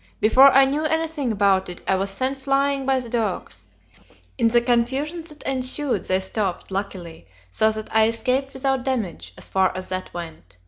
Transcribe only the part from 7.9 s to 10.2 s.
I escaped without damage, as far as that